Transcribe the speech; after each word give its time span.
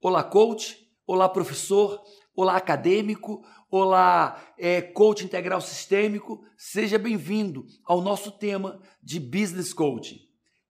Olá, 0.00 0.22
coach. 0.22 0.88
Olá, 1.04 1.28
professor. 1.28 2.00
Olá, 2.32 2.56
acadêmico. 2.56 3.44
Olá, 3.68 4.40
é, 4.56 4.80
coach 4.80 5.24
integral 5.24 5.60
sistêmico. 5.60 6.40
Seja 6.56 6.96
bem-vindo 6.96 7.66
ao 7.84 8.00
nosso 8.00 8.30
tema 8.30 8.80
de 9.02 9.18
business 9.18 9.72
coaching. 9.72 10.20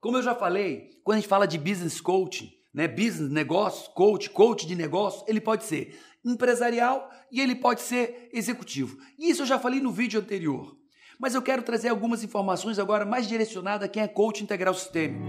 Como 0.01 0.17
eu 0.17 0.22
já 0.22 0.35
falei, 0.35 0.88
quando 1.04 1.19
a 1.19 1.21
gente 1.21 1.29
fala 1.29 1.46
de 1.46 1.59
business 1.59 2.01
coaching, 2.01 2.51
né, 2.72 2.88
business, 2.88 3.30
negócio, 3.30 3.93
coach, 3.93 4.30
coach 4.30 4.67
de 4.67 4.75
negócio, 4.75 5.22
ele 5.29 5.42
pode 5.42 5.64
ser 5.64 6.00
empresarial 6.24 7.10
e 7.30 7.38
ele 7.42 7.54
pode 7.54 7.82
ser 7.82 8.30
executivo. 8.32 8.96
Isso 9.18 9.42
eu 9.42 9.46
já 9.46 9.58
falei 9.58 9.79
no 9.79 9.92
vídeo 9.92 10.18
anterior. 10.18 10.74
Mas 11.20 11.34
eu 11.34 11.42
quero 11.42 11.62
trazer 11.62 11.90
algumas 11.90 12.24
informações 12.24 12.79
agora 12.79 13.04
mais 13.04 13.29
direcionadas 13.29 13.86
a 13.86 13.92
quem 13.92 14.02
é 14.02 14.08
coach 14.08 14.42
integral 14.42 14.72
sistêmico. 14.72 15.22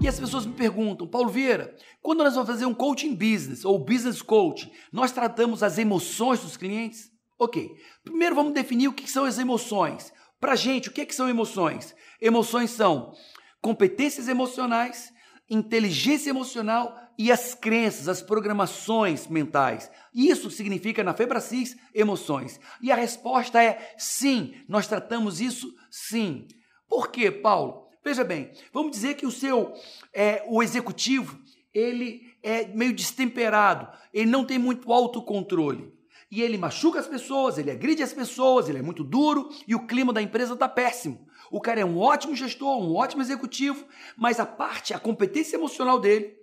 E 0.00 0.06
as 0.06 0.20
pessoas 0.20 0.46
me 0.46 0.52
perguntam, 0.52 1.08
Paulo 1.08 1.28
Vieira, 1.28 1.74
quando 2.00 2.22
nós 2.22 2.34
vamos 2.34 2.48
fazer 2.48 2.64
um 2.66 2.74
coaching 2.74 3.16
business 3.16 3.64
ou 3.64 3.84
business 3.84 4.22
coaching, 4.22 4.70
nós 4.92 5.10
tratamos 5.10 5.60
as 5.62 5.76
emoções 5.76 6.40
dos 6.40 6.56
clientes? 6.56 7.10
Ok. 7.36 7.74
Primeiro 8.04 8.36
vamos 8.36 8.52
definir 8.52 8.86
o 8.86 8.92
que 8.92 9.10
são 9.10 9.24
as 9.24 9.38
emoções. 9.38 10.12
Para 10.40 10.54
gente, 10.54 10.88
o 10.88 10.92
que, 10.92 11.00
é 11.00 11.06
que 11.06 11.14
são 11.14 11.28
emoções? 11.28 11.96
Emoções 12.20 12.70
são 12.70 13.12
competências 13.60 14.28
emocionais, 14.28 15.12
inteligência 15.50 16.30
emocional 16.30 16.96
e 17.18 17.32
as 17.32 17.52
crenças, 17.54 18.08
as 18.08 18.22
programações 18.22 19.26
mentais. 19.26 19.90
Isso 20.14 20.48
significa, 20.48 21.02
na 21.02 21.12
Febracis, 21.12 21.76
emoções. 21.92 22.60
E 22.80 22.92
a 22.92 22.94
resposta 22.94 23.60
é 23.60 23.94
sim, 23.98 24.54
nós 24.68 24.86
tratamos 24.86 25.40
isso 25.40 25.74
sim. 25.90 26.46
Por 26.88 27.10
quê, 27.10 27.32
Paulo? 27.32 27.87
Veja 28.08 28.24
bem, 28.24 28.50
vamos 28.72 28.92
dizer 28.92 29.16
que 29.16 29.26
o 29.26 29.30
seu, 29.30 29.74
é, 30.14 30.42
o 30.48 30.62
executivo, 30.62 31.38
ele 31.74 32.22
é 32.42 32.66
meio 32.68 32.94
destemperado, 32.94 33.86
ele 34.14 34.30
não 34.30 34.46
tem 34.46 34.58
muito 34.58 34.90
autocontrole. 34.90 35.92
E 36.30 36.40
ele 36.40 36.56
machuca 36.56 36.98
as 36.98 37.06
pessoas, 37.06 37.58
ele 37.58 37.70
agride 37.70 38.02
as 38.02 38.14
pessoas, 38.14 38.66
ele 38.66 38.78
é 38.78 38.82
muito 38.82 39.04
duro 39.04 39.50
e 39.66 39.74
o 39.74 39.86
clima 39.86 40.10
da 40.10 40.22
empresa 40.22 40.54
está 40.54 40.66
péssimo. 40.66 41.28
O 41.50 41.60
cara 41.60 41.80
é 41.80 41.84
um 41.84 41.98
ótimo 41.98 42.34
gestor, 42.34 42.78
um 42.82 42.96
ótimo 42.96 43.20
executivo, 43.20 43.84
mas 44.16 44.40
a 44.40 44.46
parte, 44.46 44.94
a 44.94 44.98
competência 44.98 45.56
emocional 45.58 46.00
dele, 46.00 46.34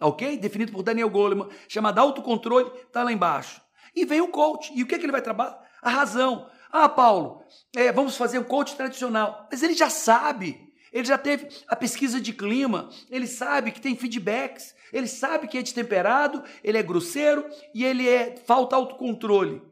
ok? 0.00 0.38
Definido 0.38 0.72
por 0.72 0.82
Daniel 0.82 1.10
Goleman, 1.10 1.50
chamada 1.68 2.00
autocontrole, 2.00 2.72
está 2.86 3.02
lá 3.02 3.12
embaixo. 3.12 3.60
E 3.94 4.06
vem 4.06 4.22
o 4.22 4.28
coach. 4.28 4.72
E 4.74 4.82
o 4.82 4.86
que, 4.86 4.94
é 4.94 4.98
que 4.98 5.04
ele 5.04 5.12
vai 5.12 5.20
trabalhar? 5.20 5.60
A 5.82 5.90
razão. 5.90 6.48
Ah, 6.72 6.88
Paulo, 6.88 7.42
é, 7.76 7.92
vamos 7.92 8.16
fazer 8.16 8.38
um 8.38 8.44
coach 8.44 8.74
tradicional. 8.74 9.46
Mas 9.52 9.62
ele 9.62 9.74
já 9.74 9.90
sabe. 9.90 10.69
Ele 10.92 11.04
já 11.04 11.16
teve 11.16 11.48
a 11.68 11.76
pesquisa 11.76 12.20
de 12.20 12.32
clima, 12.32 12.90
ele 13.10 13.26
sabe 13.26 13.70
que 13.70 13.80
tem 13.80 13.96
feedbacks, 13.96 14.74
ele 14.92 15.06
sabe 15.06 15.46
que 15.46 15.56
é 15.56 15.62
destemperado, 15.62 16.42
ele 16.64 16.78
é 16.78 16.82
grosseiro 16.82 17.44
e 17.74 17.84
ele 17.84 18.08
é 18.08 18.36
falta 18.44 18.76
autocontrole. 18.76 19.62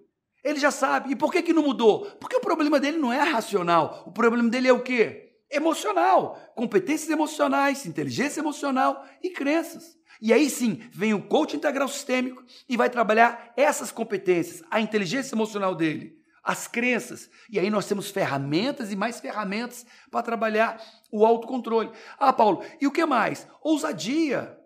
Ele 0.45 0.59
já 0.59 0.71
sabe. 0.71 1.13
E 1.13 1.17
por 1.17 1.33
que, 1.33 1.43
que 1.43 1.53
não 1.53 1.63
mudou? 1.63 2.07
Porque 2.21 2.37
o 2.37 2.41
problema 2.41 2.79
dele 2.79 2.99
não 2.99 3.13
é 3.13 3.21
racional. 3.21 4.05
O 4.07 4.13
problema 4.13 4.49
dele 4.49 4.69
é 4.69 4.73
o 4.73 4.83
quê? 4.83 5.33
Emocional. 5.51 6.39
Competências 6.55 7.11
emocionais, 7.11 7.85
inteligência 7.85 8.41
emocional 8.41 9.05
e 9.23 9.31
crenças. 9.31 9.99
E 10.21 10.33
aí 10.33 10.51
sim 10.51 10.81
vem 10.91 11.15
o 11.15 11.23
coach 11.23 11.57
integral 11.57 11.89
sistêmico 11.89 12.45
e 12.69 12.77
vai 12.77 12.91
trabalhar 12.91 13.53
essas 13.57 13.93
competências, 13.93 14.63
a 14.71 14.81
inteligência 14.81 15.35
emocional 15.35 15.75
dele, 15.75 16.18
as 16.49 16.67
crenças. 16.67 17.29
E 17.51 17.61
aí 17.61 17.69
nós 17.69 17.85
temos 17.85 18.11
ferramentas 18.11 18.91
e 18.91 18.97
mais 18.97 19.21
ferramentas 19.21 19.85
para 20.11 20.23
trabalhar 20.23 20.83
o 21.13 21.27
autocontrole. 21.27 21.91
Ah, 22.19 22.33
Paulo, 22.33 22.65
e 22.81 22.87
o 22.87 22.91
que 22.91 23.05
mais? 23.05 23.47
Ousadia 23.63 24.57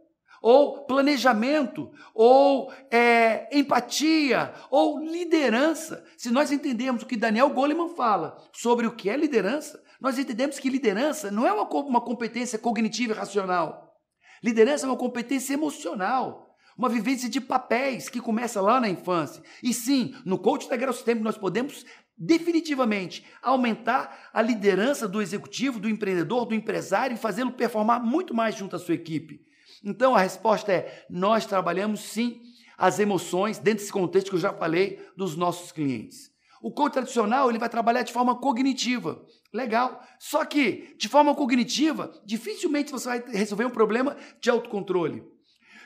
ou 0.41 0.85
planejamento, 0.87 1.93
ou 2.13 2.73
é, 2.91 3.49
empatia, 3.57 4.53
ou 4.71 4.99
liderança. 4.99 6.05
Se 6.17 6.31
nós 6.31 6.51
entendermos 6.51 7.03
o 7.03 7.07
que 7.07 7.17
Daniel 7.17 7.51
Goleman 7.51 7.91
fala 7.91 8.37
sobre 8.53 8.87
o 8.87 8.95
que 8.95 9.09
é 9.09 9.17
liderança, 9.17 9.81
nós 10.01 10.19
entendemos 10.19 10.59
que 10.59 10.69
liderança 10.69 11.31
não 11.31 11.47
é 11.47 11.53
uma, 11.53 11.69
uma 11.69 12.01
competência 12.01 12.59
cognitiva 12.59 13.13
e 13.13 13.17
racional. 13.17 13.95
Liderança 14.43 14.85
é 14.85 14.89
uma 14.89 14.99
competência 14.99 15.55
emocional. 15.55 16.52
Uma 16.77 16.89
vivência 16.89 17.29
de 17.29 17.41
papéis 17.41 18.09
que 18.09 18.21
começa 18.21 18.61
lá 18.61 18.81
na 18.81 18.89
infância. 18.89 19.43
E 19.63 19.75
sim, 19.75 20.15
no 20.25 20.39
coach 20.39 20.69
da 20.69 20.77
Guerra 20.77 20.93
Sistêmica 20.93 21.25
nós 21.25 21.37
podemos 21.37 21.85
definitivamente 22.17 23.25
aumentar 23.43 24.31
a 24.33 24.41
liderança 24.41 25.09
do 25.09 25.21
executivo, 25.21 25.81
do 25.81 25.89
empreendedor, 25.89 26.47
do 26.47 26.55
empresário 26.55 27.15
e 27.15 27.19
fazê-lo 27.19 27.53
performar 27.53 28.03
muito 28.03 28.35
mais 28.35 28.55
junto 28.55 28.77
à 28.77 28.79
sua 28.79 28.95
equipe. 28.95 29.41
Então 29.85 30.15
a 30.15 30.21
resposta 30.21 30.73
é: 30.73 31.05
nós 31.11 31.47
trabalhamos 31.47 32.01
sim 32.01 32.41
as 32.79 32.99
emoções 32.99 33.59
dentro 33.59 33.81
desse 33.81 33.93
contexto 33.93 34.31
que 34.31 34.37
eu 34.37 34.41
já 34.41 34.53
falei 34.53 35.01
dos 35.17 35.37
nossos 35.37 35.73
clientes. 35.73 36.31
O 36.63 36.71
coach 36.71 36.93
tradicional 36.93 37.51
ele 37.51 37.59
vai 37.59 37.69
trabalhar 37.69 38.03
de 38.03 38.13
forma 38.13 38.37
cognitiva. 38.37 39.21
Legal. 39.53 40.01
Só 40.19 40.45
que, 40.45 40.95
de 40.97 41.09
forma 41.09 41.35
cognitiva, 41.35 42.13
dificilmente 42.25 42.93
você 42.93 43.09
vai 43.09 43.25
resolver 43.33 43.65
um 43.65 43.71
problema 43.71 44.17
de 44.41 44.49
autocontrole. 44.49 45.25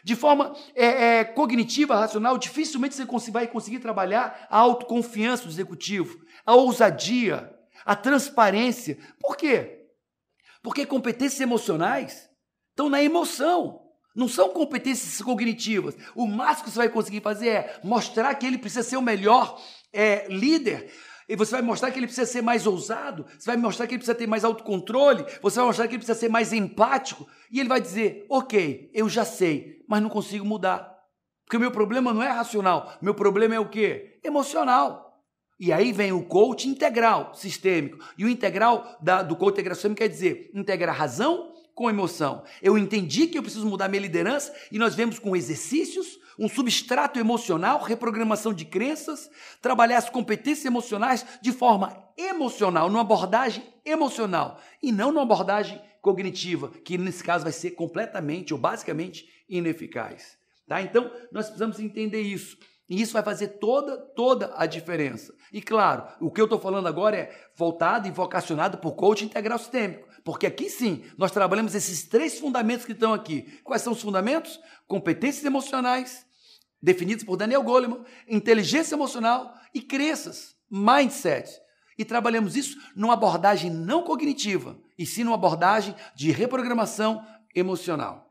De 0.07 0.15
forma 0.15 0.55
é, 0.77 1.19
é, 1.19 1.25
cognitiva, 1.25 1.97
racional, 1.97 2.39
dificilmente 2.39 2.95
você 2.95 3.31
vai 3.33 3.49
conseguir 3.49 3.81
trabalhar 3.81 4.47
a 4.49 4.57
autoconfiança 4.57 5.43
do 5.43 5.51
executivo, 5.51 6.25
a 6.47 6.55
ousadia, 6.55 7.53
a 7.85 7.97
transparência. 7.97 8.97
Por 9.21 9.37
quê? 9.37 9.89
Porque 10.63 10.87
competências 10.87 11.41
emocionais 11.41 12.31
estão 12.71 12.89
na 12.89 13.03
emoção. 13.03 13.83
Não 14.15 14.29
são 14.29 14.51
competências 14.51 15.21
cognitivas. 15.21 15.97
O 16.15 16.25
máximo 16.25 16.67
que 16.67 16.71
você 16.71 16.79
vai 16.79 16.89
conseguir 16.89 17.21
fazer 17.21 17.49
é 17.49 17.81
mostrar 17.83 18.33
que 18.37 18.47
ele 18.47 18.59
precisa 18.59 18.85
ser 18.85 18.97
o 18.97 19.03
melhor 19.03 19.61
é, 19.93 20.29
líder. 20.29 20.89
E 21.29 21.35
você 21.35 21.53
vai 21.53 21.63
mostrar 21.63 21.91
que 21.91 21.99
ele 21.99 22.07
precisa 22.07 22.31
ser 22.31 22.43
mais 22.43 22.67
ousado, 22.67 23.27
você 23.37 23.47
vai 23.47 23.57
mostrar 23.57 23.87
que 23.87 23.95
ele 23.95 23.99
precisa 23.99 24.17
ter 24.17 24.29
mais 24.29 24.45
autocontrole, 24.45 25.25
você 25.43 25.57
vai 25.57 25.67
mostrar 25.67 25.89
que 25.89 25.95
ele 25.95 25.99
precisa 25.99 26.19
ser 26.19 26.29
mais 26.29 26.53
empático. 26.53 27.27
E 27.51 27.59
ele 27.59 27.69
vai 27.69 27.81
dizer: 27.81 28.27
Ok, 28.31 28.91
eu 28.95 29.09
já 29.09 29.25
sei, 29.25 29.85
mas 29.89 30.03
não 30.03 30.09
consigo 30.09 30.45
mudar. 30.45 30.95
Porque 31.45 31.57
o 31.57 31.61
meu 31.61 31.71
problema 31.71 32.13
não 32.13 32.23
é 32.23 32.29
racional, 32.29 32.93
meu 33.01 33.15
problema 33.15 33.55
é 33.55 33.61
o 33.61 33.69
quê? 33.69 34.19
Emocional. 34.23 35.05
E 35.59 35.73
aí 35.73 35.91
vem 35.91 36.13
o 36.13 36.23
coach 36.23 36.69
integral, 36.69 37.35
sistêmico. 37.35 37.99
E 38.19 38.25
o 38.25 38.29
integral 38.29 38.97
da, 39.01 39.23
do 39.23 39.35
coach 39.35 39.57
sistêmico 39.57 39.99
quer 39.99 40.09
dizer 40.09 40.51
integrar 40.55 40.95
razão, 40.95 41.53
com 41.77 41.91
emoção. 41.91 42.43
Eu 42.63 42.79
entendi 42.79 43.27
que 43.27 43.37
eu 43.37 43.43
preciso 43.43 43.67
mudar 43.67 43.87
minha 43.87 44.01
liderança 44.01 44.53
e 44.73 44.79
nós 44.79 44.95
vemos 44.95 45.19
com 45.19 45.37
exercícios, 45.37 46.19
um 46.39 46.49
substrato 46.49 47.19
emocional, 47.19 47.83
reprogramação 47.83 48.53
de 48.53 48.65
crenças, 48.65 49.31
trabalhar 49.61 49.99
as 49.99 50.09
competências 50.09 50.65
emocionais 50.65 51.25
de 51.43 51.53
forma 51.53 52.03
emocional, 52.17 52.89
numa 52.89 53.03
abordagem 53.03 53.63
emocional 53.85 54.59
e 54.83 54.91
não 54.91 55.13
numa 55.13 55.23
abordagem 55.23 55.79
cognitiva, 56.01 56.71
que 56.83 56.97
nesse 56.97 57.23
caso 57.23 57.45
vai 57.45 57.53
ser 57.53 57.73
completamente 57.73 58.55
ou 58.55 58.59
basicamente 58.59 59.29
ineficaz. 59.47 60.39
Tá? 60.67 60.81
Então, 60.81 61.11
nós 61.31 61.45
precisamos 61.47 61.79
entender 61.79 62.23
isso. 62.23 62.57
E 62.89 63.01
isso 63.01 63.13
vai 63.13 63.23
fazer 63.23 63.49
toda, 63.59 63.97
toda 63.97 64.55
a 64.57 64.65
diferença. 64.65 65.35
E 65.53 65.61
claro, 65.61 66.07
o 66.21 66.31
que 66.31 66.41
eu 66.41 66.45
estou 66.45 66.59
falando 66.59 66.87
agora 66.87 67.17
é 67.17 67.47
voltado 67.57 68.07
e 68.07 68.13
vocacionado 68.13 68.79
por 68.79 68.93
coaching 68.93 69.27
integral 69.27 69.59
sistêmico. 69.59 70.07
Porque 70.25 70.47
aqui 70.47 70.71
sim, 70.71 71.05
nós 71.19 71.33
trabalhamos 71.33 71.75
esses 71.75 72.05
três 72.05 72.39
fundamentos 72.39 72.87
que 72.87 72.93
estão 72.93 73.13
aqui. 73.13 73.61
Quais 73.65 73.83
são 73.83 73.93
os 73.93 74.03
fundamentos? 74.03 74.61
Competências 74.87 75.45
emocionais, 75.45 76.25
definidos 76.81 77.25
por 77.25 77.37
Daniel 77.37 77.63
Goleman, 77.63 78.05
inteligência 78.29 78.95
emocional 78.95 79.53
e 79.75 79.81
crenças, 79.81 80.55
mindset. 80.71 81.51
E 81.99 82.05
trabalhamos 82.05 82.57
isso 82.57 82.77
numa 82.95 83.15
abordagem 83.15 83.71
não 83.71 84.03
cognitiva, 84.03 84.79
e 84.99 85.07
sim 85.07 85.25
numa 85.25 85.37
abordagem 85.37 85.95
de 86.15 86.31
reprogramação 86.31 87.25
emocional. 87.55 88.26